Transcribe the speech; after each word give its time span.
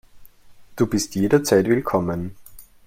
Du 0.77 0.87
bist 0.87 1.13
jederzeit 1.13 1.67
willkommen. 1.67 2.35